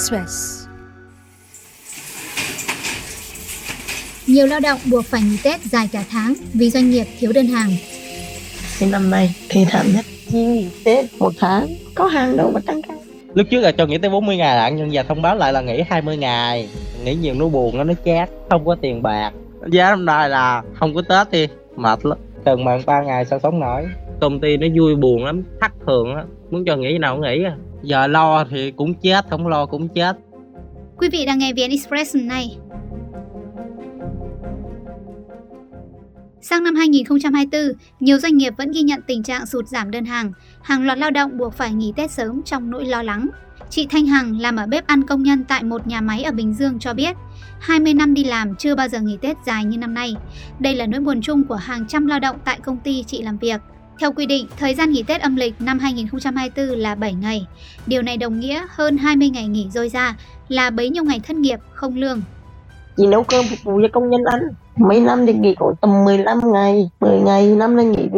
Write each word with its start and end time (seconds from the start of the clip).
Express. 0.00 0.66
Nhiều 4.26 4.46
lao 4.46 4.60
động 4.60 4.78
buộc 4.90 5.04
phải 5.04 5.22
nghỉ 5.22 5.36
Tết 5.44 5.60
dài 5.64 5.88
cả 5.92 6.04
tháng 6.10 6.34
vì 6.54 6.70
doanh 6.70 6.90
nghiệp 6.90 7.06
thiếu 7.18 7.32
đơn 7.32 7.46
hàng. 7.46 7.70
Thì 8.78 8.86
năm 8.90 9.10
nay 9.10 9.34
thì 9.48 9.64
thảm 9.64 9.86
nhất 9.94 10.04
chi 10.28 10.44
nghỉ 10.44 10.68
Tết 10.84 11.04
một 11.18 11.32
tháng 11.38 11.66
có 11.94 12.06
hàng 12.06 12.36
đâu 12.36 12.50
mà 12.54 12.60
tăng 12.66 12.82
ca. 12.82 12.94
Lúc 13.34 13.46
trước 13.50 13.60
là 13.60 13.72
cho 13.72 13.86
nghỉ 13.86 13.98
tới 13.98 14.10
40 14.10 14.36
ngày 14.36 14.56
lận 14.56 14.76
nhưng 14.76 14.92
giờ 14.92 15.02
thông 15.08 15.22
báo 15.22 15.36
lại 15.36 15.52
là 15.52 15.60
nghỉ 15.60 15.82
20 15.90 16.16
ngày. 16.16 16.68
Nghỉ 17.04 17.14
nhiều 17.14 17.34
nó 17.34 17.48
buồn 17.48 17.78
nó 17.78 17.84
nó 17.84 17.94
chát, 18.04 18.30
không 18.50 18.66
có 18.66 18.76
tiền 18.82 19.02
bạc. 19.02 19.30
Giá 19.72 19.90
năm 19.90 20.04
nay 20.04 20.28
là 20.28 20.62
không 20.74 20.94
có 20.94 21.02
Tết 21.02 21.26
thì 21.32 21.48
mệt 21.76 22.06
lắm. 22.06 22.18
Từng 22.44 22.64
mạng 22.64 22.82
ba 22.86 23.02
ngày 23.02 23.24
sao 23.24 23.38
sống 23.42 23.60
nổi. 23.60 23.86
Công 24.20 24.40
ty 24.40 24.56
nó 24.56 24.66
vui 24.76 24.96
buồn 24.96 25.24
lắm, 25.24 25.42
thất 25.60 25.72
thường 25.86 26.14
á, 26.14 26.24
muốn 26.50 26.64
cho 26.64 26.76
nghỉ 26.76 26.98
nào 26.98 27.14
cũng 27.14 27.22
nghỉ 27.22 27.44
à. 27.44 27.56
Giờ 27.82 28.06
lo 28.06 28.44
thì 28.50 28.70
cũng 28.70 28.94
chết, 28.94 29.24
không 29.30 29.46
lo 29.46 29.66
cũng 29.66 29.88
chết. 29.88 30.16
Quý 30.98 31.08
vị 31.12 31.26
đang 31.26 31.38
nghe 31.38 31.52
VN 31.52 31.70
Express 31.70 32.16
này. 32.16 32.56
Sang 36.40 36.64
năm 36.64 36.74
2024, 36.74 37.60
nhiều 38.00 38.18
doanh 38.18 38.36
nghiệp 38.36 38.52
vẫn 38.58 38.72
ghi 38.72 38.82
nhận 38.82 39.00
tình 39.06 39.22
trạng 39.22 39.46
sụt 39.46 39.66
giảm 39.66 39.90
đơn 39.90 40.04
hàng, 40.04 40.32
hàng 40.62 40.86
loạt 40.86 40.98
lao 40.98 41.10
động 41.10 41.38
buộc 41.38 41.54
phải 41.54 41.72
nghỉ 41.72 41.92
Tết 41.96 42.10
sớm 42.10 42.42
trong 42.44 42.70
nỗi 42.70 42.84
lo 42.84 43.02
lắng. 43.02 43.28
Chị 43.70 43.86
Thanh 43.90 44.06
Hằng 44.06 44.40
làm 44.40 44.56
ở 44.56 44.66
bếp 44.66 44.86
ăn 44.86 45.02
công 45.02 45.22
nhân 45.22 45.44
tại 45.48 45.62
một 45.62 45.86
nhà 45.86 46.00
máy 46.00 46.22
ở 46.22 46.32
Bình 46.32 46.54
Dương 46.54 46.78
cho 46.78 46.94
biết, 46.94 47.16
20 47.60 47.94
năm 47.94 48.14
đi 48.14 48.24
làm 48.24 48.54
chưa 48.54 48.74
bao 48.74 48.88
giờ 48.88 49.00
nghỉ 49.00 49.18
Tết 49.20 49.36
dài 49.46 49.64
như 49.64 49.78
năm 49.78 49.94
nay. 49.94 50.16
Đây 50.58 50.74
là 50.74 50.86
nỗi 50.86 51.00
buồn 51.00 51.20
chung 51.22 51.44
của 51.44 51.54
hàng 51.54 51.86
trăm 51.88 52.06
lao 52.06 52.20
động 52.20 52.36
tại 52.44 52.58
công 52.62 52.76
ty 52.76 53.04
chị 53.06 53.22
làm 53.22 53.38
việc. 53.38 53.60
Theo 54.00 54.12
quy 54.12 54.26
định, 54.26 54.46
thời 54.58 54.74
gian 54.74 54.90
nghỉ 54.90 55.02
Tết 55.02 55.20
âm 55.20 55.36
lịch 55.36 55.54
năm 55.60 55.78
2024 55.78 56.66
là 56.66 56.94
7 56.94 57.12
ngày. 57.12 57.46
Điều 57.86 58.02
này 58.02 58.16
đồng 58.16 58.40
nghĩa 58.40 58.62
hơn 58.68 58.96
20 58.96 59.30
ngày 59.30 59.46
nghỉ 59.46 59.66
dôi 59.70 59.88
ra 59.88 60.16
là 60.48 60.70
bấy 60.70 60.90
nhiêu 60.90 61.04
ngày 61.04 61.20
thất 61.26 61.36
nghiệp, 61.36 61.58
không 61.72 61.96
lương. 61.96 62.22
Chị 62.96 63.06
nấu 63.06 63.22
cơm 63.22 63.44
phục 63.50 63.58
vụ 63.64 63.80
cho 63.82 63.88
công 63.92 64.10
nhân 64.10 64.24
ăn. 64.24 64.40
Mấy 64.76 65.00
năm 65.00 65.26
thì 65.26 65.32
nghỉ 65.32 65.54
có 65.58 65.74
tầm 65.80 66.04
15 66.04 66.40
ngày, 66.52 66.90
10 67.00 67.20
ngày, 67.20 67.46
năm 67.46 67.76
nay 67.76 67.84
nghỉ 67.84 68.08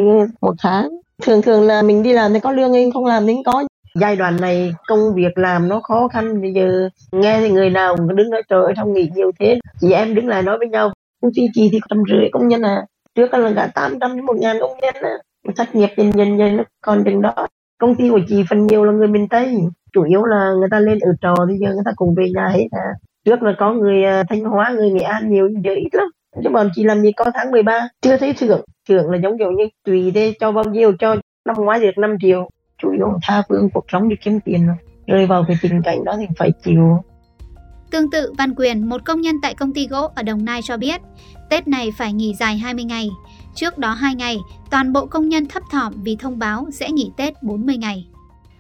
một 0.41 0.55
tháng. 0.58 0.89
Thường 1.22 1.42
thường 1.42 1.66
là 1.66 1.83
mình 1.83 2.02
đi 2.02 2.12
làm 2.12 2.33
thì 2.33 2.41
có 2.41 2.52
lương, 2.52 2.92
không 2.92 3.05
làm 3.05 3.27
thì 3.27 3.33
không 3.33 3.44
có. 3.44 3.64
Giai 4.00 4.17
đoạn 4.17 4.36
này 4.41 4.74
công 4.86 5.14
việc 5.14 5.39
làm 5.39 5.69
nó 5.69 5.80
khó 5.80 6.08
khăn, 6.08 6.42
bây 6.42 6.52
giờ 6.52 6.89
nghe 7.12 7.41
thì 7.41 7.50
người 7.50 7.70
nào 7.70 7.96
cũng 7.96 8.17
đứng 8.17 8.30
nói 8.30 8.42
trời 8.48 8.64
ơi 8.64 8.72
sao 8.77 8.86
nghỉ 8.86 9.11
nhiều 9.14 9.30
thế. 9.41 9.58
Chị 9.80 9.92
em 9.92 10.14
đứng 10.14 10.28
lại 10.28 10.42
nói 10.42 10.58
với 10.58 10.69
nhau, 10.69 10.92
công 11.22 11.33
ty 11.34 11.42
chị 11.55 11.69
thì 11.72 11.80
tầm 11.89 11.98
rưỡi 12.11 12.28
công 12.33 12.48
nhân 12.48 12.62
à, 12.62 12.86
trước 13.14 13.34
là 13.34 13.52
cả 13.56 13.69
800 13.74 14.17
đến 14.17 14.27
1 14.27 14.36
ngàn 14.36 14.56
công 14.61 14.78
nhân 14.80 14.94
à 15.02 15.19
thất 15.57 15.75
nghiệp 15.75 15.89
dần 15.97 16.12
dần 16.12 16.39
dần. 16.39 16.57
Nó 16.57 16.65
còn 16.81 17.05
chừng 17.05 17.23
đó 17.23 17.35
công 17.79 17.95
ty 17.95 18.11
của 18.11 18.21
chị 18.29 18.45
phần 18.51 18.67
nhiều 18.67 18.85
là 18.85 18.93
người 18.93 19.09
miền 19.09 19.29
tây. 19.29 19.57
Chủ 19.93 20.03
yếu 20.03 20.25
là 20.25 20.53
người 20.59 20.69
ta 20.71 20.81
lên 20.81 20.98
ở 20.98 21.11
trò 21.21 21.35
bây 21.47 21.59
giờ 21.59 21.69
người 21.75 21.83
ta 21.85 21.91
cùng 21.97 22.15
về 22.15 22.31
nhà 22.35 22.48
hết 22.48 22.67
à. 22.71 22.89
Trước 23.25 23.43
là 23.43 23.55
có 23.59 23.73
người 23.73 24.05
à, 24.05 24.23
thanh 24.29 24.45
hóa 24.45 24.73
người 24.77 24.91
nghệ 24.91 25.03
an 25.03 25.31
nhiều 25.31 25.48
giờ 25.65 25.75
ít 25.75 25.89
lắm. 25.93 26.07
Chứ 26.45 26.51
bọn 26.53 26.70
chị 26.75 26.85
làm 26.85 27.03
gì 27.03 27.13
có 27.13 27.25
tháng 27.35 27.51
13 27.51 27.89
chưa 28.01 28.17
thấy 28.17 28.35
thưởng. 28.35 28.61
Thưởng 28.89 29.11
là 29.11 29.19
giống 29.23 29.39
kiểu 29.39 29.51
như 29.51 29.69
tùy 29.85 30.13
thế 30.15 30.35
cho 30.41 30.53
bao 30.53 30.65
nhiêu 30.65 30.93
cho 30.98 31.17
năm 31.47 31.57
ngoái 31.59 31.81
được 31.81 31.98
5 31.98 32.17
triệu. 32.20 32.48
Chủ 32.83 32.91
yếu 32.91 33.07
tha 33.23 33.43
phương 33.48 33.69
cuộc 33.75 33.85
sống 33.89 34.09
đi 34.09 34.17
kiếm 34.25 34.41
tiền 34.45 34.67
rồi 34.67 34.77
rơi 35.07 35.27
vào 35.27 35.45
cái 35.48 35.57
tình 35.63 35.83
cảnh 35.85 36.05
đó 36.05 36.17
thì 36.19 36.27
phải 36.39 36.53
chịu. 36.65 37.03
Tương 37.91 38.11
tự, 38.11 38.33
Văn 38.39 38.55
Quyền, 38.57 38.89
một 38.89 39.05
công 39.05 39.20
nhân 39.20 39.37
tại 39.43 39.55
công 39.55 39.75
ty 39.75 39.87
gỗ 39.87 40.09
ở 40.15 40.23
Đồng 40.23 40.45
Nai 40.45 40.61
cho 40.63 40.77
biết, 40.77 41.01
Tết 41.51 41.69
này 41.69 41.91
phải 41.98 42.13
nghỉ 42.13 42.35
dài 42.35 42.59
20 42.59 42.85
ngày. 42.85 43.09
Trước 43.55 43.78
đó 43.78 43.92
2 43.92 44.14
ngày, 44.14 44.39
toàn 44.70 44.92
bộ 44.92 45.06
công 45.06 45.28
nhân 45.28 45.47
thấp 45.47 45.62
thỏm 45.70 45.92
vì 46.03 46.17
thông 46.17 46.39
báo 46.39 46.67
sẽ 46.72 46.91
nghỉ 46.91 47.11
Tết 47.17 47.42
40 47.42 47.77
ngày. 47.77 48.06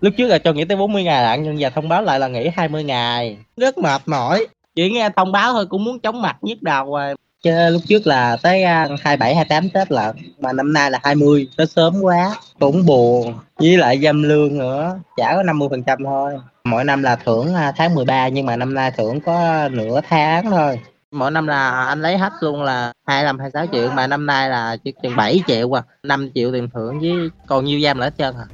Lúc 0.00 0.14
trước 0.18 0.26
là 0.26 0.38
cho 0.38 0.52
nghỉ 0.52 0.64
tới 0.64 0.76
40 0.76 1.04
ngày 1.04 1.22
lận 1.22 1.42
nhưng 1.42 1.60
giờ 1.60 1.70
thông 1.70 1.88
báo 1.88 2.02
lại 2.02 2.20
là 2.20 2.28
nghỉ 2.28 2.48
20 2.56 2.84
ngày. 2.84 3.38
Rất 3.56 3.78
mệt 3.78 4.02
mỏi. 4.06 4.46
Chỉ 4.74 4.90
nghe 4.90 5.08
thông 5.16 5.32
báo 5.32 5.52
thôi 5.52 5.66
cũng 5.66 5.84
muốn 5.84 6.00
chóng 6.00 6.22
mặt 6.22 6.36
nhức 6.42 6.62
đầu 6.62 6.92
rồi. 6.92 7.14
Chứ 7.42 7.70
lúc 7.70 7.82
trước 7.88 8.06
là 8.06 8.36
tới 8.42 8.62
à, 8.62 8.88
27 9.00 9.34
28 9.34 9.70
Tết 9.70 9.92
lận 9.92 10.16
mà 10.40 10.52
năm 10.52 10.72
nay 10.72 10.90
là 10.90 11.00
20, 11.02 11.48
nó 11.58 11.64
sớm 11.64 12.00
quá, 12.02 12.34
cũng 12.60 12.86
buồn. 12.86 13.34
Với 13.58 13.76
lại 13.76 13.98
dâm 13.98 14.22
lương 14.22 14.58
nữa, 14.58 14.98
chả 15.16 15.34
có 15.36 15.42
50% 15.42 16.04
thôi. 16.04 16.32
Mỗi 16.64 16.84
năm 16.84 17.02
là 17.02 17.16
thưởng 17.16 17.54
à, 17.54 17.72
tháng 17.76 17.94
13 17.94 18.28
nhưng 18.28 18.46
mà 18.46 18.56
năm 18.56 18.74
nay 18.74 18.90
thưởng 18.96 19.20
có 19.20 19.68
nửa 19.72 20.00
tháng 20.08 20.50
thôi 20.50 20.78
mỗi 21.12 21.30
năm 21.30 21.46
là 21.46 21.84
anh 21.84 22.02
lấy 22.02 22.18
hết 22.18 22.32
luôn 22.40 22.62
là 22.62 22.92
25 23.06 23.38
26 23.38 23.66
triệu 23.72 23.90
mà 23.90 24.06
năm 24.06 24.26
nay 24.26 24.50
là 24.50 24.76
chỉ 24.84 24.92
chừng 25.02 25.16
7 25.16 25.42
triệu 25.46 25.78
à. 25.78 25.82
5 26.02 26.30
triệu 26.34 26.52
tiền 26.52 26.68
thưởng 26.74 27.00
với 27.00 27.12
còn 27.46 27.64
nhiêu 27.64 27.80
giam 27.80 27.98
là 27.98 28.06
hết 28.06 28.14
trơn 28.18 28.34
à. 28.34 28.46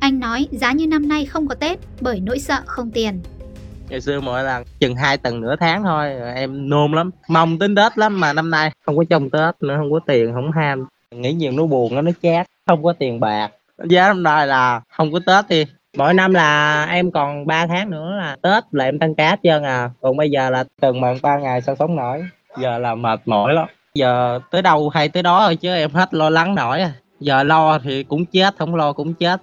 Anh 0.00 0.20
nói 0.20 0.48
giá 0.50 0.72
như 0.72 0.86
năm 0.86 1.08
nay 1.08 1.26
không 1.26 1.48
có 1.48 1.54
Tết 1.54 1.78
bởi 2.00 2.20
nỗi 2.20 2.38
sợ 2.38 2.60
không 2.66 2.90
tiền. 2.90 3.20
Ngày 3.88 4.00
xưa 4.00 4.20
mỗi 4.20 4.44
lần 4.44 4.64
chừng 4.78 4.96
hai 4.96 5.16
tuần 5.16 5.40
nửa 5.40 5.56
tháng 5.60 5.82
thôi 5.82 6.12
em 6.34 6.68
nôn 6.68 6.92
lắm. 6.92 7.10
Mong 7.28 7.58
tính 7.58 7.74
Tết 7.74 7.98
lắm 7.98 8.20
mà 8.20 8.32
năm 8.32 8.50
nay 8.50 8.70
không 8.86 8.96
có 8.96 9.04
trong 9.10 9.30
Tết 9.30 9.62
nữa 9.62 9.74
không 9.78 9.92
có 9.92 10.00
tiền 10.06 10.32
không 10.34 10.52
ham. 10.52 10.86
Nghĩ 11.10 11.32
nhiều 11.32 11.52
nó 11.52 11.66
buồn 11.66 12.04
nó 12.04 12.10
chát 12.22 12.46
không 12.66 12.82
có 12.84 12.92
tiền 12.92 13.20
bạc. 13.20 13.50
Giá 13.84 14.08
năm 14.08 14.22
nay 14.22 14.46
là 14.46 14.80
không 14.96 15.12
có 15.12 15.20
Tết 15.26 15.44
thì 15.48 15.66
mỗi 15.96 16.14
năm 16.14 16.34
là 16.34 16.84
em 16.90 17.10
còn 17.10 17.46
3 17.46 17.66
tháng 17.66 17.90
nữa 17.90 18.12
là 18.18 18.36
tết 18.42 18.64
là 18.70 18.84
em 18.84 18.98
tăng 18.98 19.14
cá 19.14 19.30
hết 19.30 19.40
trơn 19.42 19.62
à. 19.62 19.90
Còn 20.00 20.16
bây 20.16 20.30
giờ 20.30 20.50
là 20.50 20.64
từng 20.80 21.00
mệt 21.00 21.14
ba 21.22 21.38
ngày 21.38 21.60
sao 21.60 21.76
sống 21.78 21.96
nổi. 21.96 22.24
Giờ 22.60 22.78
là 22.78 22.94
mệt 22.94 23.20
mỏi 23.26 23.54
lắm. 23.54 23.68
Giờ 23.94 24.40
tới 24.50 24.62
đâu 24.62 24.88
hay 24.88 25.08
tới 25.08 25.22
đó 25.22 25.40
thôi 25.44 25.56
chứ 25.56 25.74
em 25.74 25.90
hết 25.90 26.14
lo 26.14 26.30
lắng 26.30 26.54
nổi 26.54 26.80
à. 26.80 26.92
Giờ 27.20 27.42
lo 27.42 27.78
thì 27.78 28.02
cũng 28.02 28.26
chết 28.26 28.54
không 28.58 28.74
lo 28.74 28.92
cũng 28.92 29.14
chết. 29.14 29.40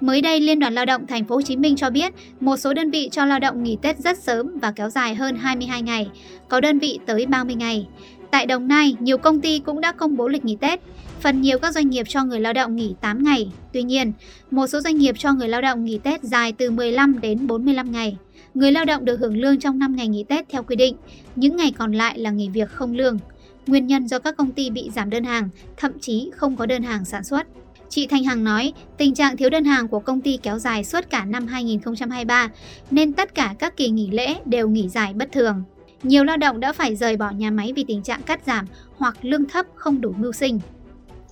Mới 0.00 0.22
đây, 0.22 0.40
Liên 0.40 0.58
đoàn 0.58 0.74
Lao 0.74 0.84
động 0.84 1.06
Thành 1.06 1.24
phố 1.24 1.34
Hồ 1.34 1.42
Chí 1.42 1.56
Minh 1.56 1.76
cho 1.76 1.90
biết 1.90 2.14
một 2.40 2.56
số 2.56 2.74
đơn 2.74 2.90
vị 2.90 3.08
cho 3.12 3.24
lao 3.24 3.38
động 3.38 3.62
nghỉ 3.62 3.78
Tết 3.82 3.98
rất 3.98 4.18
sớm 4.18 4.58
và 4.62 4.72
kéo 4.76 4.90
dài 4.90 5.14
hơn 5.14 5.36
22 5.36 5.82
ngày, 5.82 6.08
có 6.48 6.60
đơn 6.60 6.78
vị 6.78 6.98
tới 7.06 7.26
30 7.26 7.54
ngày. 7.54 7.86
Tại 8.30 8.46
Đồng 8.46 8.68
Nai, 8.68 8.96
nhiều 9.00 9.18
công 9.18 9.40
ty 9.40 9.58
cũng 9.58 9.80
đã 9.80 9.92
công 9.92 10.16
bố 10.16 10.28
lịch 10.28 10.44
nghỉ 10.44 10.56
Tết. 10.60 10.80
Phần 11.20 11.40
nhiều 11.40 11.58
các 11.58 11.74
doanh 11.74 11.90
nghiệp 11.90 12.06
cho 12.08 12.24
người 12.24 12.40
lao 12.40 12.52
động 12.52 12.76
nghỉ 12.76 12.94
8 13.00 13.24
ngày. 13.24 13.52
Tuy 13.72 13.82
nhiên, 13.82 14.12
một 14.50 14.66
số 14.66 14.80
doanh 14.80 14.96
nghiệp 14.96 15.14
cho 15.18 15.32
người 15.32 15.48
lao 15.48 15.60
động 15.60 15.84
nghỉ 15.84 15.98
Tết 15.98 16.22
dài 16.22 16.52
từ 16.52 16.70
15 16.70 17.20
đến 17.20 17.46
45 17.46 17.92
ngày. 17.92 18.16
Người 18.54 18.72
lao 18.72 18.84
động 18.84 19.04
được 19.04 19.20
hưởng 19.20 19.36
lương 19.36 19.60
trong 19.60 19.78
5 19.78 19.96
ngày 19.96 20.08
nghỉ 20.08 20.24
Tết 20.24 20.48
theo 20.48 20.62
quy 20.62 20.76
định, 20.76 20.96
những 21.36 21.56
ngày 21.56 21.72
còn 21.78 21.92
lại 21.92 22.18
là 22.18 22.30
nghỉ 22.30 22.48
việc 22.48 22.70
không 22.70 22.94
lương. 22.94 23.18
Nguyên 23.66 23.86
nhân 23.86 24.06
do 24.06 24.18
các 24.18 24.36
công 24.36 24.52
ty 24.52 24.70
bị 24.70 24.90
giảm 24.94 25.10
đơn 25.10 25.24
hàng, 25.24 25.48
thậm 25.76 25.92
chí 26.00 26.30
không 26.36 26.56
có 26.56 26.66
đơn 26.66 26.82
hàng 26.82 27.04
sản 27.04 27.24
xuất. 27.24 27.46
Chị 27.88 28.06
Thanh 28.06 28.24
Hằng 28.24 28.44
nói, 28.44 28.72
tình 28.96 29.14
trạng 29.14 29.36
thiếu 29.36 29.50
đơn 29.50 29.64
hàng 29.64 29.88
của 29.88 30.00
công 30.00 30.20
ty 30.20 30.38
kéo 30.42 30.58
dài 30.58 30.84
suốt 30.84 31.10
cả 31.10 31.24
năm 31.24 31.46
2023, 31.46 32.50
nên 32.90 33.12
tất 33.12 33.34
cả 33.34 33.54
các 33.58 33.76
kỳ 33.76 33.88
nghỉ 33.88 34.10
lễ 34.10 34.34
đều 34.44 34.68
nghỉ 34.68 34.88
dài 34.88 35.14
bất 35.14 35.32
thường. 35.32 35.62
Nhiều 36.02 36.24
lao 36.24 36.36
động 36.36 36.60
đã 36.60 36.72
phải 36.72 36.96
rời 36.96 37.16
bỏ 37.16 37.30
nhà 37.30 37.50
máy 37.50 37.72
vì 37.76 37.84
tình 37.88 38.02
trạng 38.02 38.22
cắt 38.22 38.40
giảm 38.46 38.66
hoặc 38.96 39.16
lương 39.22 39.44
thấp 39.44 39.66
không 39.74 40.00
đủ 40.00 40.14
mưu 40.18 40.32
sinh. 40.32 40.60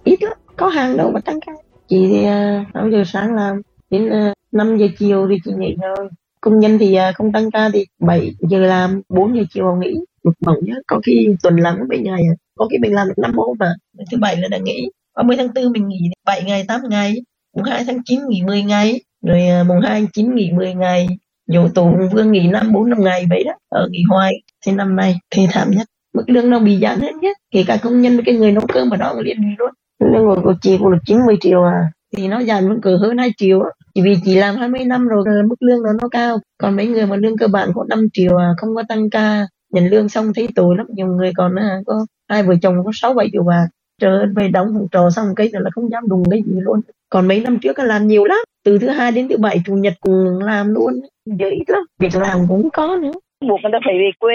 Ít 0.07 0.23
lắm, 0.23 0.33
có 0.57 0.69
hàng 0.69 0.97
đâu 0.97 1.11
mà 1.11 1.21
tăng 1.21 1.41
ca. 1.41 1.53
Chị 1.89 2.25
à, 2.25 2.65
thì 2.75 2.81
uh, 2.87 2.93
giờ 2.93 3.03
sáng 3.07 3.35
làm, 3.35 3.63
đến 3.91 4.11
à, 4.11 4.31
uh, 4.31 4.55
5 4.55 4.77
giờ 4.77 4.87
chiều 4.99 5.27
thì 5.31 5.37
chị 5.45 5.51
nghỉ 5.59 5.77
rồi 5.83 6.09
Công 6.41 6.61
nhân 6.61 6.79
thì 6.79 6.99
uh, 7.11 7.15
không 7.15 7.33
tăng 7.33 7.51
ca 7.51 7.71
thì 7.73 7.85
7 8.01 8.35
giờ 8.51 8.59
làm, 8.59 9.01
4 9.09 9.37
giờ 9.37 9.43
chiều 9.51 9.77
nghỉ. 9.77 9.95
Một 10.25 10.33
bổng 10.41 10.65
nhá, 10.65 10.75
có 10.87 11.01
khi 11.07 11.29
tuần 11.43 11.57
làm 11.57 11.79
mấy 11.89 11.99
ngày, 11.99 12.23
à. 12.31 12.35
có 12.55 12.69
khi 12.71 12.79
mình 12.79 12.95
làm 12.95 13.09
được 13.09 13.19
năm 13.23 13.35
hôm 13.35 13.57
mà. 13.59 13.75
Thứ 14.11 14.19
bảy 14.21 14.37
là 14.37 14.49
đã 14.49 14.59
nghỉ. 14.59 14.89
30 15.17 15.37
tháng 15.37 15.49
4 15.55 15.73
mình 15.73 15.89
nghỉ 15.89 16.01
7 16.27 16.43
ngày, 16.43 16.65
8 16.69 16.81
ngày. 16.89 17.15
Mùng 17.57 17.65
2 17.65 17.85
tháng 17.87 17.99
9 18.05 18.21
nghỉ 18.29 18.43
10 18.43 18.63
ngày. 18.63 19.01
Rồi 19.23 19.43
uh, 19.61 19.67
mùng 19.67 19.81
2 19.81 20.01
tháng 20.01 20.11
9 20.13 20.35
nghỉ 20.35 20.53
10 20.53 20.75
ngày 20.75 21.07
dù 21.49 21.69
tù 21.75 21.91
vương 22.13 22.33
nghỉ 22.33 22.49
năm 22.49 22.73
bốn 22.73 22.91
năm 22.91 23.01
ngày 23.01 23.27
vậy 23.31 23.45
đó 23.45 23.53
ở 23.69 23.89
nghỉ 23.91 24.03
hoài 24.09 24.33
thì 24.67 24.73
năm 24.73 24.97
nay 24.97 25.15
thì 25.31 25.47
thảm 25.51 25.71
nhất 25.71 25.87
mức 26.15 26.25
lương 26.27 26.51
nó 26.51 26.59
bị 26.59 26.79
giảm 26.83 27.01
hết 27.01 27.15
nhất 27.15 27.37
kể 27.51 27.65
cả 27.67 27.79
công 27.83 28.01
nhân 28.01 28.17
với 28.17 28.23
cái 28.27 28.35
người 28.35 28.53
nấu 28.53 28.67
cơm 28.73 28.89
mà 28.89 28.97
đó 28.97 29.15
liền 29.21 29.41
đi 29.41 29.49
luôn 29.59 29.71
lương 29.99 30.25
của, 30.27 30.41
của 30.45 30.55
chị 30.61 30.79
cũng 30.79 30.93
được 30.93 30.99
90 31.07 31.37
triệu 31.41 31.63
à. 31.63 31.83
Thì 32.17 32.29
nó 32.29 32.43
giảm 32.43 32.69
vẫn 32.69 32.81
cỡ 32.81 32.97
hơn 32.97 33.19
2 33.19 33.31
triệu 33.37 33.63
chỉ 33.95 34.03
vì 34.03 34.15
chị 34.25 34.35
làm 34.35 34.55
20 34.55 34.85
năm 34.85 35.09
rồi 35.09 35.25
mức 35.49 35.57
lương 35.61 35.83
nó 35.83 35.93
nó 36.03 36.09
cao. 36.09 36.37
Còn 36.59 36.77
mấy 36.77 36.87
người 36.87 37.07
mà 37.07 37.17
lương 37.17 37.37
cơ 37.37 37.47
bản 37.53 37.69
có 37.75 37.85
5 37.89 37.99
triệu 38.13 38.37
à 38.37 38.55
không 38.59 38.75
có 38.75 38.83
tăng 38.89 39.11
ca 39.11 39.47
nhận 39.73 39.87
lương 39.87 40.09
xong 40.09 40.33
thấy 40.35 40.49
tội 40.55 40.77
lắm. 40.77 40.87
Nhiều 40.91 41.07
người 41.07 41.33
còn 41.37 41.55
à, 41.55 41.79
có 41.87 42.07
hai 42.29 42.43
vợ 42.43 42.55
chồng 42.63 42.75
có 42.85 42.91
6 42.95 43.15
7 43.15 43.29
triệu 43.33 43.43
bạc. 43.43 43.67
Trời 44.01 44.19
ơi 44.19 44.27
về 44.37 44.49
đóng 44.49 44.67
phòng 44.75 44.87
trò 44.93 45.11
xong 45.11 45.27
cái 45.37 45.49
là 45.53 45.71
không 45.75 45.91
dám 45.91 46.09
đùng 46.09 46.23
cái 46.31 46.43
gì 46.47 46.61
luôn. 46.61 46.81
Còn 47.11 47.29
mấy 47.29 47.41
năm 47.41 47.59
trước 47.59 47.79
làm 47.79 48.07
nhiều 48.07 48.25
lắm. 48.25 48.39
Từ 48.65 48.79
thứ 48.79 48.89
hai 48.89 49.13
đến 49.13 49.29
thứ 49.29 49.37
bảy 49.39 49.57
chủ 49.67 49.75
nhật 49.75 49.95
cùng 50.01 50.39
làm 50.43 50.75
luôn. 50.75 50.93
Giờ 51.27 51.49
ít 51.49 51.65
lắm. 51.69 51.83
Việc 52.01 52.15
làm 52.15 52.39
cũng 52.49 52.71
có 52.73 52.97
nữa. 53.03 53.13
Buộc 53.49 53.61
người 53.63 53.73
ta 53.73 53.79
phải 53.85 53.95
về 53.95 54.11
quê. 54.19 54.35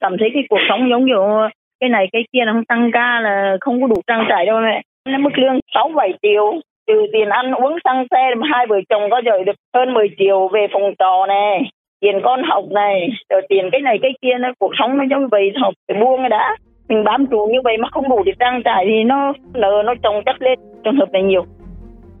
Cảm 0.00 0.12
thấy 0.20 0.28
cái 0.34 0.42
cuộc 0.48 0.60
sống 0.68 0.80
giống 0.90 1.06
kiểu 1.06 1.22
cái 1.80 1.90
này 1.90 2.06
cái 2.12 2.22
kia 2.32 2.44
là 2.46 2.52
không 2.52 2.64
tăng 2.64 2.90
ca 2.92 3.20
là 3.20 3.56
không 3.60 3.80
có 3.80 3.86
đủ 3.86 4.02
trang 4.06 4.24
trải 4.28 4.46
đâu 4.46 4.56
mẹ 4.60 4.82
nó 5.08 5.18
mức 5.18 5.38
lương 5.38 5.60
sáu 5.74 5.90
bảy 5.96 6.12
triệu. 6.22 6.60
Trừ 6.86 7.06
tiền 7.12 7.28
ăn 7.28 7.52
uống 7.52 7.76
xăng 7.84 8.06
xe 8.10 8.22
hai 8.52 8.66
vợ 8.66 8.76
chồng 8.88 9.02
có 9.10 9.20
dời 9.24 9.44
được 9.44 9.56
hơn 9.74 9.94
10 9.94 10.08
triệu 10.18 10.48
về 10.48 10.66
phòng 10.72 10.94
trò 10.98 11.26
này 11.26 11.70
tiền 12.00 12.20
con 12.24 12.40
học 12.50 12.64
này 12.70 13.08
rồi 13.30 13.42
tiền 13.48 13.68
cái 13.72 13.80
này 13.80 13.98
cái 14.02 14.10
kia 14.22 14.34
nó 14.40 14.48
cuộc 14.58 14.72
sống 14.78 14.98
nó 14.98 15.04
giống 15.10 15.28
vậy 15.28 15.52
học 15.62 15.74
phải 15.88 16.00
buông 16.00 16.28
đã. 16.28 16.56
Mình 16.88 17.04
bám 17.04 17.26
trụ 17.26 17.48
như 17.52 17.58
vậy 17.64 17.76
mà 17.82 17.88
không 17.92 18.08
đủ 18.08 18.22
để 18.26 18.32
trang 18.38 18.62
trải 18.64 18.84
thì 18.88 19.04
nó 19.04 19.32
nợ 19.54 19.82
nó 19.84 19.94
chồng 20.02 20.22
chất 20.26 20.42
lên 20.42 20.58
trường 20.84 20.96
hợp 20.96 21.12
này 21.12 21.22
nhiều. 21.22 21.44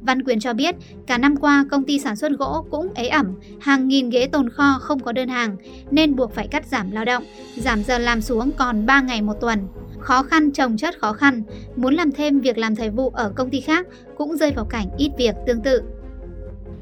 Văn 0.06 0.22
Quyền 0.26 0.40
cho 0.40 0.54
biết, 0.54 0.74
cả 1.06 1.18
năm 1.18 1.34
qua 1.40 1.64
công 1.70 1.84
ty 1.86 1.98
sản 1.98 2.16
xuất 2.16 2.32
gỗ 2.38 2.64
cũng 2.70 2.86
ế 2.96 3.08
ẩm, 3.08 3.26
hàng 3.60 3.88
nghìn 3.88 4.10
ghế 4.10 4.28
tồn 4.32 4.48
kho 4.48 4.78
không 4.80 4.98
có 5.00 5.12
đơn 5.12 5.28
hàng 5.28 5.56
nên 5.90 6.16
buộc 6.16 6.32
phải 6.32 6.48
cắt 6.50 6.64
giảm 6.64 6.86
lao 6.92 7.04
động, 7.04 7.22
giảm 7.56 7.78
giờ 7.78 7.98
làm 7.98 8.20
xuống 8.20 8.50
còn 8.58 8.86
3 8.86 9.00
ngày 9.00 9.22
một 9.22 9.34
tuần. 9.40 9.58
Khó 10.00 10.22
khăn 10.22 10.50
chồng 10.52 10.76
chất 10.76 10.98
khó 10.98 11.12
khăn, 11.12 11.42
muốn 11.76 11.94
làm 11.94 12.12
thêm 12.12 12.40
việc 12.40 12.58
làm 12.58 12.76
thời 12.76 12.90
vụ 12.90 13.10
ở 13.10 13.32
công 13.34 13.50
ty 13.50 13.60
khác 13.60 13.86
cũng 14.16 14.36
rơi 14.36 14.50
vào 14.50 14.64
cảnh 14.64 14.86
ít 14.98 15.10
việc 15.18 15.34
tương 15.46 15.60
tự. 15.60 15.82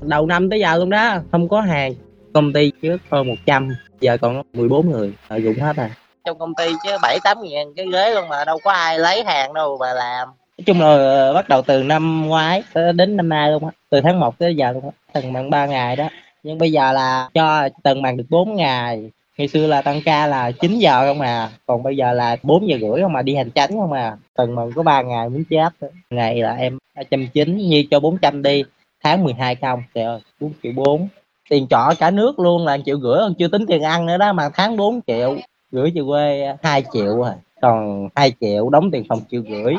Đầu 0.02 0.26
năm 0.26 0.50
tới 0.50 0.60
giờ 0.60 0.76
luôn 0.76 0.90
đó, 0.90 1.18
không 1.32 1.48
có 1.48 1.60
hàng. 1.60 1.94
Công 2.34 2.52
ty 2.52 2.72
trước 2.82 2.96
hơn 3.10 3.28
100, 3.28 3.68
giờ 4.00 4.16
còn 4.20 4.42
14 4.52 4.90
người 4.90 5.14
lợi 5.28 5.42
dụng 5.42 5.54
hết 5.54 5.76
rồi. 5.76 5.88
Trong 6.24 6.38
công 6.38 6.54
ty 6.54 6.64
chứ 6.84 6.90
7 7.02 7.18
8 7.24 7.38
ngàn 7.42 7.74
cái 7.76 7.86
ghế 7.92 8.14
luôn 8.14 8.28
mà 8.28 8.44
đâu 8.44 8.58
có 8.64 8.72
ai 8.72 8.98
lấy 8.98 9.24
hàng 9.24 9.54
đâu 9.54 9.76
mà 9.80 9.92
làm. 9.92 10.28
Nói 10.28 10.64
chung 10.66 10.80
là 10.80 10.86
ờ, 10.86 11.32
bắt 11.34 11.48
đầu 11.48 11.62
từ 11.62 11.82
năm 11.82 12.26
ngoái 12.26 12.62
đến 12.94 13.16
năm 13.16 13.28
nay 13.28 13.50
luôn 13.50 13.64
á, 13.64 13.70
từ 13.90 14.00
tháng 14.00 14.20
1 14.20 14.38
tới 14.38 14.56
giờ 14.56 14.72
luôn 14.72 14.84
á, 14.84 14.90
từng 15.12 15.32
bằng 15.32 15.50
3 15.50 15.66
ngày 15.66 15.96
đó. 15.96 16.08
Nhưng 16.42 16.58
bây 16.58 16.72
giờ 16.72 16.92
là 16.92 17.28
cho 17.34 17.68
từng 17.82 18.02
bằng 18.02 18.16
được 18.16 18.24
4 18.28 18.54
ngày, 18.54 19.10
ngày 19.38 19.48
xưa 19.48 19.66
là 19.66 19.82
tăng 19.82 20.00
ca 20.04 20.26
là 20.26 20.50
9 20.50 20.78
giờ 20.78 21.06
không 21.06 21.20
à 21.20 21.50
còn 21.66 21.82
bây 21.82 21.96
giờ 21.96 22.12
là 22.12 22.36
4 22.42 22.68
giờ 22.68 22.76
rưỡi 22.80 23.02
không 23.02 23.12
mà 23.12 23.22
đi 23.22 23.34
hành 23.34 23.50
chánh 23.50 23.70
không 23.70 23.92
à. 23.92 24.16
Tuần 24.36 24.54
mà 24.54 24.62
có 24.74 24.82
3 24.82 25.02
ngày 25.02 25.28
muốn 25.28 25.44
chết 25.50 25.68
ngày 26.10 26.42
là 26.42 26.54
em 26.54 26.78
290 26.94 27.64
như 27.64 27.84
cho 27.90 28.00
400 28.00 28.42
đi, 28.42 28.64
tháng 29.04 29.24
12 29.24 29.54
không. 29.54 29.82
Trời 29.94 30.04
ơi 30.04 30.20
4 30.40 30.52
triệu 30.62 30.72
4 30.72 31.08
tiền 31.50 31.66
trọ 31.70 31.92
cả 31.98 32.10
nước 32.10 32.38
luôn, 32.38 32.66
là 32.66 32.76
1 32.76 32.82
triệu 32.86 33.00
rưỡi 33.00 33.18
chưa 33.38 33.48
tính 33.48 33.66
tiền 33.66 33.82
ăn 33.82 34.06
nữa 34.06 34.18
đó, 34.18 34.32
mà 34.32 34.48
tháng 34.54 34.76
4 34.76 35.00
triệu 35.06 35.36
gửi 35.70 35.92
về 35.94 36.02
quê 36.08 36.54
2 36.62 36.84
triệu 36.92 37.16
rồi 37.16 37.32
còn 37.62 38.08
2 38.14 38.32
triệu 38.40 38.70
đóng 38.70 38.90
tiền 38.90 39.04
phòng 39.08 39.20
triệu 39.30 39.42
rưỡi 39.42 39.74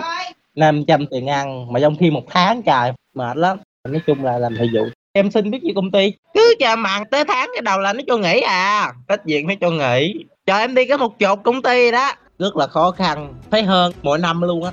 500 0.55 1.05
tiền 1.05 1.27
ăn, 1.27 1.73
mà 1.73 1.79
trong 1.79 1.95
khi 1.95 2.11
một 2.11 2.23
tháng 2.29 2.61
trời, 2.61 2.91
mệt 3.15 3.37
lắm. 3.37 3.57
Nói 3.87 4.01
chung 4.07 4.23
là 4.23 4.37
làm 4.37 4.55
thời 4.55 4.69
vụ 4.73 4.81
em 5.13 5.31
xin 5.31 5.51
biết 5.51 5.61
gì 5.61 5.71
công 5.75 5.91
ty. 5.91 6.13
Cứ 6.33 6.55
chờ 6.59 6.75
màn 6.75 7.03
tới 7.11 7.23
tháng 7.27 7.49
cái 7.53 7.61
đầu 7.61 7.79
là 7.79 7.93
nó 7.93 7.99
cho 8.07 8.17
nghỉ 8.17 8.41
à. 8.41 8.87
Tết 9.07 9.19
diện 9.25 9.47
nó 9.47 9.53
cho 9.61 9.69
nghỉ. 9.69 10.25
Chờ 10.45 10.57
em 10.57 10.75
đi 10.75 10.87
có 10.87 10.97
một 10.97 11.19
chục 11.19 11.39
công 11.43 11.61
ty 11.61 11.91
đó. 11.91 12.11
Rất 12.39 12.57
là 12.57 12.67
khó 12.67 12.91
khăn. 12.91 13.33
Thấy 13.51 13.63
hơn 13.63 13.91
mỗi 14.01 14.19
năm 14.19 14.41
luôn 14.41 14.63
á. 14.63 14.71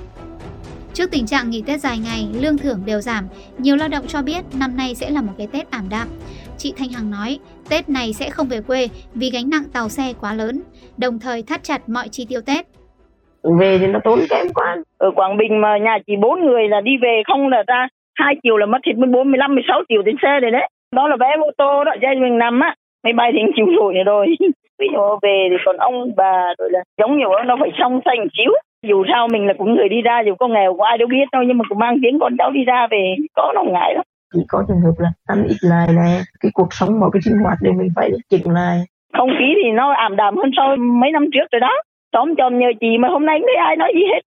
Trước 0.93 1.11
tình 1.11 1.25
trạng 1.25 1.49
nghỉ 1.49 1.63
Tết 1.67 1.79
dài 1.79 1.97
ngày, 1.97 2.27
lương 2.33 2.57
thưởng 2.57 2.81
đều 2.85 3.01
giảm, 3.01 3.27
nhiều 3.57 3.75
lao 3.75 3.87
động 3.87 4.07
cho 4.07 4.21
biết 4.21 4.41
năm 4.59 4.77
nay 4.77 4.95
sẽ 4.95 5.09
là 5.09 5.21
một 5.21 5.33
cái 5.37 5.47
Tết 5.47 5.71
ảm 5.71 5.89
đạm. 5.89 6.07
Chị 6.57 6.73
Thanh 6.77 6.89
Hằng 6.89 7.11
nói, 7.11 7.39
Tết 7.69 7.89
này 7.89 8.13
sẽ 8.13 8.29
không 8.29 8.47
về 8.47 8.61
quê 8.61 8.87
vì 9.13 9.29
gánh 9.29 9.49
nặng 9.49 9.63
tàu 9.73 9.89
xe 9.89 10.13
quá 10.21 10.33
lớn, 10.33 10.61
đồng 10.97 11.19
thời 11.19 11.43
thắt 11.43 11.63
chặt 11.63 11.89
mọi 11.89 12.09
chi 12.09 12.25
tiêu 12.29 12.41
Tết. 12.41 12.65
Về 13.59 13.77
thì 13.79 13.87
nó 13.87 13.99
tốn 14.03 14.19
kém 14.29 14.53
quá. 14.53 14.77
Ở 14.97 15.07
Quảng 15.15 15.37
Bình 15.37 15.61
mà 15.61 15.77
nhà 15.77 15.97
chỉ 16.07 16.13
bốn 16.21 16.45
người 16.45 16.67
là 16.69 16.81
đi 16.81 16.91
về 17.01 17.21
không 17.27 17.47
là 17.47 17.63
ra 17.67 17.87
hai 18.17 18.35
triệu 18.43 18.57
là 18.57 18.65
mất 18.65 18.81
hết 18.85 18.93
14, 18.97 19.31
15, 19.31 19.55
16 19.55 19.81
triệu 19.89 20.01
tiền 20.05 20.15
xe 20.21 20.39
rồi 20.39 20.51
đấy. 20.51 20.69
Đó 20.95 21.07
là 21.07 21.15
vé 21.19 21.29
ô 21.39 21.51
tô 21.57 21.83
đó, 21.83 21.91
gia 22.01 22.09
mình 22.21 22.37
nằm 22.37 22.59
á, 22.59 22.75
máy 23.03 23.13
bay 23.13 23.31
thì 23.33 23.39
chịu 23.55 23.65
nổi 23.65 23.93
rồi. 24.05 24.25
Ví 24.79 24.87
dụ 24.93 24.99
về 25.21 25.47
thì 25.51 25.57
còn 25.65 25.77
ông 25.77 26.15
bà 26.17 26.53
rồi 26.59 26.69
là 26.71 26.79
giống 26.99 27.17
như 27.17 27.25
nó 27.45 27.57
phải 27.59 27.69
xong 27.79 27.99
xanh 28.05 28.27
xíu. 28.37 28.51
Dù 28.87 29.03
sao 29.11 29.27
mình 29.27 29.47
là 29.47 29.53
cũng 29.57 29.75
người 29.75 29.89
đi 29.89 30.01
ra, 30.01 30.21
dù 30.25 30.35
có 30.39 30.47
nghèo 30.47 30.77
có 30.77 30.85
ai 30.85 30.97
đâu 30.97 31.07
biết 31.07 31.25
đâu, 31.31 31.43
nhưng 31.43 31.57
mà 31.57 31.63
cũng 31.69 31.79
mang 31.79 31.97
tiếng 32.03 32.19
con 32.19 32.33
cháu 32.37 32.51
đi 32.51 32.63
ra 32.63 32.87
về 32.91 33.15
có 33.35 33.51
nó 33.55 33.63
ngại 33.63 33.93
lắm. 33.95 34.05
Chỉ 34.33 34.39
có 34.47 34.63
trường 34.67 34.81
hợp 34.85 34.95
là 34.97 35.09
ăn 35.25 35.43
ít 35.47 35.57
lại 35.61 35.87
này, 35.95 36.21
cái 36.39 36.51
cuộc 36.53 36.67
sống 36.69 36.99
mọi 36.99 37.09
cái 37.13 37.21
sinh 37.21 37.37
hoạt 37.43 37.57
đều 37.61 37.73
mình 37.73 37.89
phải 37.95 38.09
chỉnh 38.29 38.53
lại. 38.53 38.77
Không 39.17 39.29
khí 39.39 39.53
thì 39.63 39.71
nó 39.71 39.93
ảm 39.93 40.15
đạm 40.15 40.37
hơn 40.37 40.49
so 40.57 40.75
mấy 40.75 41.11
năm 41.11 41.25
trước 41.33 41.47
rồi 41.51 41.59
đó 41.59 41.73
xóm 42.17 42.33
chồng 42.37 42.59
nhờ 42.59 42.67
chị 42.81 42.97
mà 42.99 43.07
hôm 43.07 43.25
nay 43.25 43.37
không 43.39 43.47
thấy 43.47 43.55
ai 43.65 43.75
nói 43.75 43.91
gì 43.95 44.01
hết. 44.13 44.21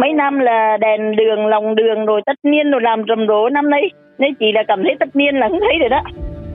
Mấy 0.00 0.12
năm 0.12 0.38
là 0.38 0.76
đèn 0.80 1.16
đường 1.16 1.46
lòng 1.46 1.74
đường 1.74 2.06
rồi 2.06 2.20
tất 2.26 2.38
niên 2.42 2.70
rồi 2.70 2.80
làm 2.82 3.02
rầm 3.08 3.26
rộ 3.28 3.48
năm 3.48 3.70
nay. 3.70 3.82
Nên 4.18 4.34
chị 4.34 4.46
là 4.54 4.62
cảm 4.68 4.82
thấy 4.82 4.94
tất 5.00 5.16
niên 5.16 5.34
là 5.34 5.48
không 5.48 5.60
thấy 5.60 5.78
rồi 5.80 5.88
đó. 5.88 6.02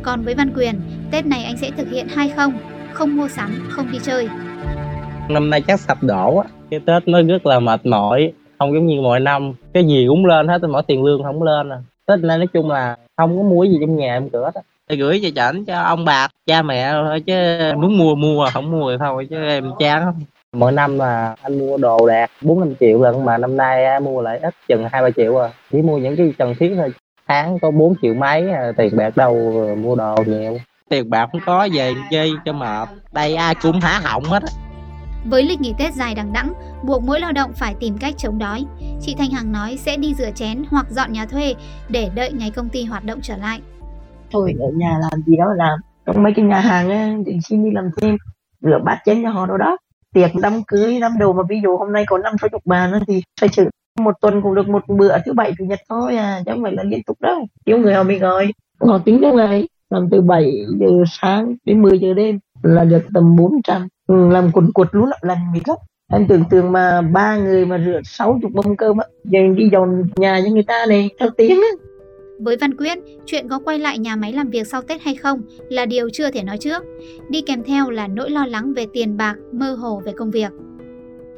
Còn 0.01 0.21
với 0.25 0.35
Văn 0.37 0.49
Quyền 0.57 0.73
Tết 1.11 1.25
này 1.25 1.43
anh 1.45 1.57
sẽ 1.57 1.67
thực 1.77 1.87
hiện 1.91 2.05
hay 2.15 2.29
không? 2.29 2.53
Không 2.91 3.17
mua 3.17 3.27
sắm 3.27 3.49
không 3.69 3.85
đi 3.91 3.99
chơi. 4.01 4.29
Năm 5.29 5.49
nay 5.49 5.61
chắc 5.67 5.79
sập 5.79 5.97
đổ 6.01 6.37
á. 6.37 6.47
Cái 6.71 6.79
Tết 6.85 7.07
nó 7.07 7.21
rất 7.21 7.45
là 7.45 7.59
mệt 7.59 7.85
mỏi 7.85 8.31
không 8.59 8.73
giống 8.73 8.87
như 8.87 9.01
mọi 9.01 9.19
năm. 9.19 9.53
Cái 9.73 9.83
gì 9.83 10.05
cũng 10.09 10.25
lên 10.25 10.47
hết 10.47 10.61
mỗi 10.69 10.83
tiền 10.87 11.03
lương 11.03 11.23
không 11.23 11.43
lên 11.43 11.69
à. 11.69 11.77
Tết 12.07 12.19
này 12.19 12.37
nói 12.37 12.47
chung 12.53 12.71
là 12.71 12.95
không 13.17 13.37
có 13.37 13.43
mua 13.43 13.63
gì 13.63 13.77
trong 13.81 13.95
nhà 13.95 14.13
em 14.13 14.29
cửa 14.29 14.51
đó 14.55 14.61
thì 14.89 14.95
gửi 14.97 15.19
cho 15.23 15.29
chảnh 15.35 15.65
cho 15.65 15.81
ông 15.81 16.05
bà 16.05 16.27
cha 16.45 16.61
mẹ 16.61 16.91
thôi 16.91 17.19
chứ 17.19 17.33
muốn 17.75 17.97
mua 17.97 18.15
mua 18.15 18.47
không 18.53 18.71
mua 18.71 18.91
thì 18.91 18.97
thôi 18.99 19.27
chứ 19.29 19.47
em 19.47 19.71
chán 19.79 20.01
không 20.05 20.15
mỗi 20.53 20.71
năm 20.71 20.97
mà 20.97 21.35
anh 21.41 21.59
mua 21.59 21.77
đồ 21.77 22.07
đạt 22.07 22.29
bốn 22.41 22.59
năm 22.59 22.73
triệu 22.79 23.01
lần 23.01 23.25
mà 23.25 23.37
năm 23.37 23.57
nay 23.57 23.99
mua 23.99 24.21
lại 24.21 24.39
ít 24.39 24.55
chừng 24.67 24.87
hai 24.91 25.01
ba 25.01 25.09
triệu 25.11 25.37
à 25.37 25.49
chỉ 25.71 25.81
mua 25.81 25.97
những 25.97 26.15
cái 26.15 26.33
cần 26.37 26.53
thiết 26.59 26.73
thôi 26.75 26.93
tháng 27.27 27.59
có 27.59 27.71
4 27.71 27.93
triệu 28.01 28.13
mấy 28.13 28.51
à, 28.51 28.71
tiền 28.77 28.97
bạc 28.97 29.17
đâu 29.17 29.35
mua 29.79 29.95
đồ 29.95 30.15
nhiều 30.25 30.57
tiền 30.89 31.09
bạc 31.09 31.29
không 31.31 31.41
có 31.45 31.67
về 31.73 31.93
chơi 32.11 32.31
cho 32.45 32.53
mệt 32.53 32.89
đây 33.11 33.35
ai 33.35 33.55
cũng 33.55 33.79
há 33.79 33.99
họng 34.03 34.23
hết 34.23 34.43
với 35.25 35.43
lịch 35.43 35.61
nghỉ 35.61 35.73
Tết 35.77 35.93
dài 35.93 36.15
đằng 36.15 36.33
đẵng, 36.33 36.53
buộc 36.83 37.03
mỗi 37.03 37.19
lao 37.19 37.31
động 37.31 37.51
phải 37.55 37.75
tìm 37.79 37.97
cách 37.97 38.13
chống 38.17 38.39
đói. 38.39 38.65
Chị 39.01 39.15
Thanh 39.17 39.31
Hằng 39.31 39.51
nói 39.51 39.77
sẽ 39.77 39.97
đi 39.97 40.13
rửa 40.13 40.31
chén 40.35 40.63
hoặc 40.69 40.85
dọn 40.89 41.13
nhà 41.13 41.25
thuê 41.25 41.55
để 41.89 42.09
đợi 42.15 42.31
ngày 42.33 42.51
công 42.55 42.69
ty 42.69 42.83
hoạt 42.83 43.05
động 43.05 43.19
trở 43.21 43.37
lại. 43.37 43.61
Thôi 44.31 44.53
ở 44.59 44.67
nhà 44.75 44.97
làm 45.01 45.21
gì 45.25 45.35
đó 45.37 45.53
làm. 45.55 45.79
Trong 46.05 46.23
mấy 46.23 46.33
cái 46.35 46.45
nhà 46.45 46.59
hàng 46.59 46.89
ấy, 46.89 47.23
thì 47.25 47.39
xin 47.43 47.63
đi 47.63 47.71
làm 47.73 47.89
thêm, 48.01 48.17
rửa 48.61 48.79
bát 48.85 48.97
chén 49.05 49.23
cho 49.23 49.29
họ 49.29 49.45
đâu 49.45 49.57
đó 49.57 49.77
tiệc 50.13 50.31
đám 50.41 50.53
cưới 50.67 50.99
đám 51.01 51.11
đầu 51.19 51.33
mà 51.33 51.43
ví 51.49 51.59
dụ 51.63 51.77
hôm 51.77 51.93
nay 51.93 52.03
có 52.07 52.17
năm 52.17 52.33
sáu 52.41 52.49
chục 52.49 52.61
bàn 52.65 52.99
thì 53.07 53.21
phải 53.41 53.49
chữ 53.49 53.63
một 53.99 54.15
tuần 54.21 54.41
cũng 54.41 54.55
được 54.55 54.69
một 54.69 54.83
bữa 54.87 55.17
thứ 55.25 55.33
bảy 55.33 55.53
chủ 55.57 55.65
nhật 55.65 55.79
thôi 55.89 56.15
à 56.15 56.41
chứ 56.45 56.51
không 56.51 56.63
phải 56.63 56.71
là 56.71 56.83
liên 56.83 57.03
tục 57.03 57.17
đâu. 57.21 57.47
Thiếu 57.65 57.77
người 57.77 57.93
họ 57.93 58.03
mới 58.03 58.19
gọi 58.19 58.53
họ 58.79 58.97
tính 58.97 59.19
trong 59.21 59.35
ngày 59.35 59.67
làm 59.89 60.07
từ 60.11 60.21
7 60.21 60.65
giờ 60.79 60.87
sáng 61.07 61.55
đến 61.65 61.81
10 61.81 61.99
giờ 61.99 62.13
đêm 62.13 62.39
là 62.63 62.83
được 62.83 63.01
tầm 63.13 63.35
400 63.35 63.87
ừ, 64.07 64.29
làm 64.29 64.51
cuộn 64.51 64.71
cuột 64.73 64.87
luôn 64.91 65.09
lành 65.21 65.51
mệt 65.53 65.59
gấp 65.65 65.75
anh 66.11 66.25
tưởng 66.27 66.43
tượng 66.49 66.71
mà 66.71 67.01
ba 67.01 67.37
người 67.37 67.65
mà 67.65 67.83
rửa 67.85 68.01
sáu 68.03 68.39
chục 68.41 68.51
bông 68.53 68.77
cơm 68.77 68.97
á 68.97 69.05
giờ 69.23 69.39
đi 69.55 69.69
dọn 69.71 70.03
nhà 70.15 70.41
cho 70.45 70.51
người 70.51 70.63
ta 70.63 70.85
này 70.89 71.09
theo 71.19 71.29
tiếng 71.37 71.49
á 71.61 71.85
với 72.39 72.57
Văn 72.57 72.77
Quyết, 72.77 72.97
chuyện 73.25 73.47
có 73.47 73.59
quay 73.59 73.79
lại 73.79 73.97
nhà 73.97 74.15
máy 74.15 74.33
làm 74.33 74.49
việc 74.49 74.67
sau 74.67 74.81
Tết 74.81 75.01
hay 75.01 75.15
không 75.15 75.41
là 75.69 75.85
điều 75.85 76.09
chưa 76.09 76.31
thể 76.31 76.43
nói 76.43 76.57
trước. 76.57 76.83
Đi 77.29 77.41
kèm 77.41 77.63
theo 77.63 77.89
là 77.89 78.07
nỗi 78.07 78.29
lo 78.29 78.45
lắng 78.45 78.73
về 78.73 78.85
tiền 78.93 79.17
bạc, 79.17 79.35
mơ 79.51 79.73
hồ 79.73 80.01
về 80.05 80.11
công 80.17 80.31
việc. 80.31 80.51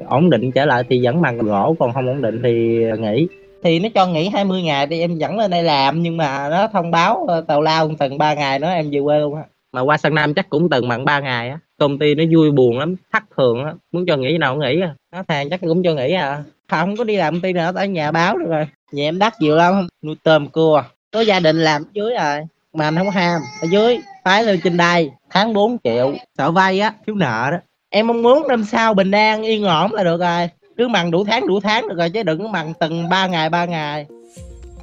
Ổn 0.08 0.30
định 0.30 0.52
trở 0.52 0.64
lại 0.64 0.84
thì 0.88 1.04
vẫn 1.04 1.22
bằng 1.22 1.38
gỗ, 1.38 1.76
còn 1.78 1.92
không 1.92 2.06
ổn 2.06 2.22
định 2.22 2.40
thì 2.44 2.84
nghỉ. 2.98 3.28
Thì 3.62 3.78
nó 3.78 3.88
cho 3.94 4.06
nghỉ 4.06 4.28
20 4.28 4.62
ngày 4.62 4.86
thì 4.86 5.00
em 5.00 5.18
vẫn 5.18 5.38
lên 5.38 5.50
đây 5.50 5.62
làm 5.62 6.02
nhưng 6.02 6.16
mà 6.16 6.48
nó 6.50 6.68
thông 6.72 6.90
báo 6.90 7.24
ờ, 7.28 7.40
tàu 7.40 7.60
lao 7.60 7.90
từng 7.98 8.18
3 8.18 8.34
ngày 8.34 8.58
nữa 8.58 8.68
em 8.68 8.90
về 8.90 9.00
quê 9.04 9.18
luôn 9.18 9.34
á. 9.34 9.42
Mà 9.72 9.80
qua 9.80 9.96
sang 9.96 10.14
Nam 10.14 10.34
chắc 10.34 10.50
cũng 10.50 10.70
từng 10.70 10.88
mặn 10.88 11.04
ba 11.04 11.20
ngày 11.20 11.48
á. 11.48 11.58
Công 11.78 11.98
ty 11.98 12.14
nó 12.14 12.24
vui 12.34 12.50
buồn 12.50 12.78
lắm, 12.78 12.96
thất 13.12 13.22
thường 13.36 13.64
á, 13.64 13.72
muốn 13.92 14.06
cho 14.06 14.16
nghỉ 14.16 14.38
nào 14.38 14.56
nghỉ 14.56 14.80
à. 14.80 14.94
Nó 15.12 15.22
thang 15.28 15.50
chắc 15.50 15.60
cũng 15.60 15.82
cho 15.82 15.94
nghỉ 15.94 16.12
à. 16.12 16.42
Không 16.70 16.96
có 16.96 17.04
đi 17.04 17.16
làm 17.16 17.34
công 17.34 17.40
ty 17.40 17.52
nữa, 17.52 17.72
ở 17.74 17.84
nhà 17.84 18.10
báo 18.10 18.38
được 18.38 18.46
rồi. 18.48 18.66
Nhà 18.92 19.04
em 19.04 19.18
đắt 19.18 19.40
nhiều 19.40 19.56
lắm 19.56 19.88
nuôi 20.02 20.16
tôm 20.22 20.48
cua. 20.48 20.82
Có 21.12 21.20
gia 21.20 21.40
đình 21.40 21.64
làm 21.64 21.82
dưới 21.92 22.14
rồi 22.20 22.40
mà 22.74 22.84
anh 22.84 22.96
không 22.96 23.10
ham. 23.10 23.40
Ở 23.62 23.68
dưới 23.70 23.98
phái 24.24 24.44
lên 24.44 24.60
trên 24.64 24.76
đây 24.76 25.10
tháng 25.30 25.52
4 25.52 25.76
triệu. 25.84 26.14
Sợ 26.38 26.50
vay 26.50 26.80
á 26.80 26.92
thiếu 27.06 27.16
nợ 27.16 27.48
đó. 27.50 27.56
Em 27.90 28.06
mong 28.06 28.22
muốn 28.22 28.48
năm 28.48 28.64
sau 28.64 28.94
bình 28.94 29.10
an 29.10 29.42
yên 29.42 29.64
ổn 29.64 29.92
là 29.92 30.04
được 30.04 30.20
rồi. 30.20 30.48
Cứ 30.76 30.88
mặn 30.88 31.10
đủ 31.10 31.24
tháng 31.24 31.48
đủ 31.48 31.60
tháng 31.60 31.88
được 31.88 31.98
rồi 31.98 32.10
chứ 32.10 32.22
đừng 32.22 32.52
mặn 32.52 32.72
từng 32.80 33.08
3 33.08 33.26
ngày 33.26 33.50
3 33.50 33.64
ngày 33.64 34.06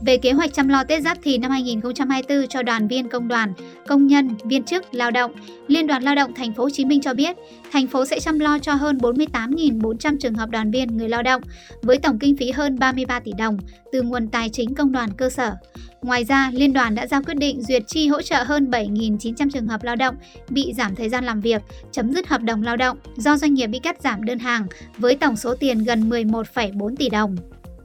về 0.01 0.17
kế 0.17 0.31
hoạch 0.31 0.53
chăm 0.53 0.67
lo 0.67 0.83
Tết 0.83 1.03
Giáp 1.03 1.17
Thìn 1.23 1.41
năm 1.41 1.51
2024 1.51 2.47
cho 2.47 2.63
đoàn 2.63 2.87
viên 2.87 3.09
công 3.09 3.27
đoàn, 3.27 3.53
công 3.87 4.07
nhân, 4.07 4.29
viên 4.43 4.63
chức, 4.63 4.93
lao 4.93 5.11
động, 5.11 5.31
Liên 5.67 5.87
đoàn 5.87 6.03
Lao 6.03 6.15
động 6.15 6.33
Thành 6.33 6.53
phố 6.53 6.63
Hồ 6.63 6.69
Chí 6.69 6.85
Minh 6.85 7.01
cho 7.01 7.13
biết, 7.13 7.35
thành 7.71 7.87
phố 7.87 8.05
sẽ 8.05 8.19
chăm 8.19 8.39
lo 8.39 8.59
cho 8.59 8.73
hơn 8.73 8.97
48.400 8.97 10.17
trường 10.19 10.33
hợp 10.33 10.49
đoàn 10.49 10.71
viên 10.71 10.97
người 10.97 11.09
lao 11.09 11.23
động 11.23 11.41
với 11.81 11.97
tổng 11.97 12.19
kinh 12.19 12.37
phí 12.37 12.51
hơn 12.51 12.79
33 12.79 13.19
tỷ 13.19 13.31
đồng 13.37 13.57
từ 13.91 14.01
nguồn 14.01 14.27
tài 14.27 14.49
chính 14.49 14.75
công 14.75 14.91
đoàn 14.91 15.09
cơ 15.17 15.29
sở. 15.29 15.55
Ngoài 16.01 16.23
ra, 16.23 16.51
Liên 16.53 16.73
đoàn 16.73 16.95
đã 16.95 17.07
ra 17.07 17.21
quyết 17.21 17.37
định 17.37 17.61
duyệt 17.61 17.83
chi 17.87 18.07
hỗ 18.07 18.21
trợ 18.21 18.43
hơn 18.43 18.69
7.900 18.71 19.49
trường 19.53 19.67
hợp 19.67 19.83
lao 19.83 19.95
động 19.95 20.15
bị 20.49 20.73
giảm 20.73 20.95
thời 20.95 21.09
gian 21.09 21.23
làm 21.23 21.41
việc, 21.41 21.61
chấm 21.91 22.13
dứt 22.13 22.27
hợp 22.27 22.41
đồng 22.41 22.63
lao 22.63 22.77
động 22.77 22.97
do 23.15 23.37
doanh 23.37 23.53
nghiệp 23.53 23.67
bị 23.67 23.79
cắt 23.79 24.01
giảm 24.01 24.25
đơn 24.25 24.39
hàng 24.39 24.67
với 24.97 25.15
tổng 25.15 25.35
số 25.35 25.55
tiền 25.55 25.83
gần 25.83 26.09
11,4 26.09 26.95
tỷ 26.95 27.09
đồng. 27.09 27.35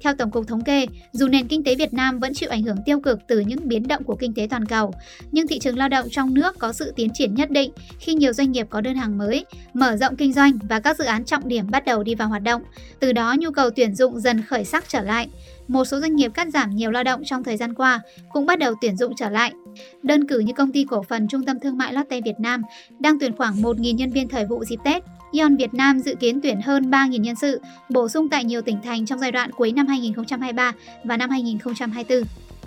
Theo 0.04 0.14
Tổng 0.14 0.30
cục 0.30 0.46
Thống 0.46 0.64
kê, 0.64 0.86
dù 1.12 1.28
nền 1.28 1.48
kinh 1.48 1.64
tế 1.64 1.74
Việt 1.74 1.94
Nam 1.94 2.20
vẫn 2.20 2.34
chịu 2.34 2.50
ảnh 2.50 2.62
hưởng 2.62 2.76
tiêu 2.86 3.00
cực 3.00 3.18
từ 3.28 3.40
những 3.40 3.68
biến 3.68 3.88
động 3.88 4.04
của 4.04 4.16
kinh 4.16 4.34
tế 4.34 4.46
toàn 4.50 4.66
cầu, 4.66 4.94
nhưng 5.32 5.46
thị 5.46 5.58
trường 5.58 5.78
lao 5.78 5.88
động 5.88 6.06
trong 6.10 6.34
nước 6.34 6.58
có 6.58 6.72
sự 6.72 6.92
tiến 6.96 7.10
triển 7.14 7.34
nhất 7.34 7.50
định 7.50 7.72
khi 7.98 8.14
nhiều 8.14 8.32
doanh 8.32 8.52
nghiệp 8.52 8.66
có 8.70 8.80
đơn 8.80 8.94
hàng 8.94 9.18
mới, 9.18 9.44
mở 9.74 9.96
rộng 9.96 10.16
kinh 10.16 10.32
doanh 10.32 10.58
và 10.68 10.80
các 10.80 10.98
dự 10.98 11.04
án 11.04 11.24
trọng 11.24 11.48
điểm 11.48 11.70
bắt 11.70 11.84
đầu 11.84 12.02
đi 12.02 12.14
vào 12.14 12.28
hoạt 12.28 12.42
động. 12.42 12.62
Từ 13.00 13.12
đó 13.12 13.34
nhu 13.38 13.50
cầu 13.50 13.70
tuyển 13.70 13.94
dụng 13.94 14.20
dần 14.20 14.42
khởi 14.42 14.64
sắc 14.64 14.84
trở 14.88 15.00
lại. 15.00 15.28
Một 15.68 15.84
số 15.84 16.00
doanh 16.00 16.16
nghiệp 16.16 16.30
cắt 16.34 16.48
giảm 16.48 16.76
nhiều 16.76 16.90
lao 16.90 17.04
động 17.04 17.22
trong 17.24 17.44
thời 17.44 17.56
gian 17.56 17.74
qua 17.74 18.00
cũng 18.32 18.46
bắt 18.46 18.58
đầu 18.58 18.74
tuyển 18.80 18.96
dụng 18.96 19.12
trở 19.16 19.28
lại. 19.28 19.52
Đơn 20.02 20.26
cử 20.26 20.38
như 20.38 20.52
công 20.52 20.72
ty 20.72 20.84
cổ 20.84 21.02
phần 21.02 21.28
Trung 21.28 21.44
tâm 21.44 21.60
Thương 21.60 21.78
mại 21.78 21.92
Lotte 21.92 22.20
Việt 22.20 22.40
Nam 22.40 22.62
đang 22.98 23.18
tuyển 23.18 23.36
khoảng 23.36 23.54
1.000 23.54 23.94
nhân 23.94 24.10
viên 24.10 24.28
thời 24.28 24.46
vụ 24.46 24.64
dịp 24.64 24.78
Tết 24.84 25.02
Ion 25.32 25.56
Việt 25.56 25.74
Nam 25.74 25.98
dự 25.98 26.14
kiến 26.14 26.40
tuyển 26.42 26.60
hơn 26.60 26.90
3.000 26.90 27.20
nhân 27.20 27.36
sự, 27.36 27.60
bổ 27.88 28.08
sung 28.08 28.28
tại 28.28 28.44
nhiều 28.44 28.62
tỉnh 28.62 28.78
thành 28.82 29.06
trong 29.06 29.18
giai 29.18 29.32
đoạn 29.32 29.50
cuối 29.52 29.72
năm 29.72 29.86
2023 29.86 30.72
và 31.04 31.16
năm 31.16 31.30
2024. 31.30 32.22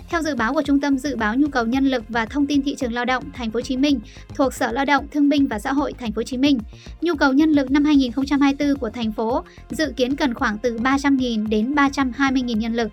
Theo 0.08 0.22
dự 0.22 0.34
báo 0.34 0.54
của 0.54 0.62
Trung 0.62 0.80
tâm 0.80 0.98
Dự 0.98 1.16
báo 1.16 1.34
nhu 1.34 1.48
cầu 1.48 1.66
nhân 1.66 1.84
lực 1.84 2.04
và 2.08 2.26
thông 2.26 2.46
tin 2.46 2.62
thị 2.62 2.74
trường 2.78 2.92
lao 2.92 3.04
động 3.04 3.24
Thành 3.32 3.50
phố 3.50 3.56
Hồ 3.56 3.60
Chí 3.60 3.76
Minh 3.76 4.00
thuộc 4.34 4.54
Sở 4.54 4.72
Lao 4.72 4.84
động 4.84 5.06
Thương 5.10 5.28
binh 5.28 5.46
và 5.46 5.58
Xã 5.58 5.72
hội 5.72 5.92
Thành 5.92 6.12
phố 6.12 6.18
Hồ 6.18 6.22
Chí 6.22 6.36
Minh, 6.36 6.58
nhu 7.00 7.14
cầu 7.14 7.32
nhân 7.32 7.50
lực 7.50 7.70
năm 7.70 7.84
2024 7.84 8.78
của 8.78 8.90
thành 8.90 9.12
phố 9.12 9.44
dự 9.70 9.92
kiến 9.96 10.16
cần 10.16 10.34
khoảng 10.34 10.58
từ 10.58 10.76
300.000 10.78 11.48
đến 11.48 11.74
320.000 11.74 12.56
nhân 12.56 12.74
lực. 12.74 12.90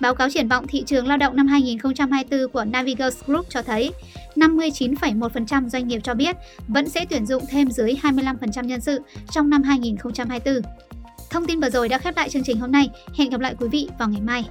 Báo 0.00 0.14
cáo 0.14 0.30
triển 0.30 0.48
vọng 0.48 0.66
thị 0.68 0.82
trường 0.86 1.06
lao 1.06 1.16
động 1.16 1.36
năm 1.36 1.46
2024 1.46 2.48
của 2.52 2.64
Navigos 2.64 3.24
Group 3.26 3.46
cho 3.48 3.62
thấy 3.62 3.90
59,1% 4.36 5.68
doanh 5.68 5.88
nghiệp 5.88 6.00
cho 6.04 6.14
biết 6.14 6.36
vẫn 6.68 6.88
sẽ 6.88 7.04
tuyển 7.10 7.26
dụng 7.26 7.42
thêm 7.50 7.70
dưới 7.70 7.94
25% 8.02 8.64
nhân 8.64 8.80
sự 8.80 9.00
trong 9.30 9.50
năm 9.50 9.62
2024. 9.62 10.54
Thông 11.30 11.46
tin 11.46 11.60
vừa 11.60 11.70
rồi 11.70 11.88
đã 11.88 11.98
khép 11.98 12.16
lại 12.16 12.28
chương 12.28 12.44
trình 12.44 12.60
hôm 12.60 12.72
nay. 12.72 12.90
Hẹn 13.14 13.30
gặp 13.30 13.40
lại 13.40 13.54
quý 13.60 13.68
vị 13.68 13.88
vào 13.98 14.08
ngày 14.08 14.20
mai. 14.20 14.44